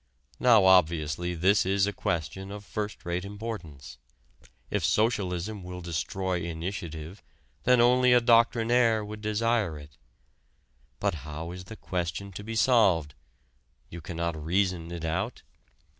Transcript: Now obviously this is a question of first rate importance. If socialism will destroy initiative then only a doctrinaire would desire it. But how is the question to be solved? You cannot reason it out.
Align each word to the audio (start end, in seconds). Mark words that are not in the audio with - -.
Now 0.39 0.65
obviously 0.65 1.35
this 1.35 1.63
is 1.63 1.85
a 1.85 1.93
question 1.93 2.49
of 2.51 2.65
first 2.65 3.05
rate 3.05 3.23
importance. 3.23 3.99
If 4.71 4.83
socialism 4.83 5.63
will 5.63 5.79
destroy 5.79 6.39
initiative 6.41 7.21
then 7.65 7.79
only 7.79 8.11
a 8.11 8.19
doctrinaire 8.19 9.05
would 9.05 9.21
desire 9.21 9.77
it. 9.77 9.99
But 10.99 11.13
how 11.21 11.51
is 11.51 11.65
the 11.65 11.75
question 11.75 12.31
to 12.31 12.43
be 12.43 12.55
solved? 12.55 13.13
You 13.91 14.01
cannot 14.01 14.43
reason 14.43 14.91
it 14.91 15.05
out. 15.05 15.43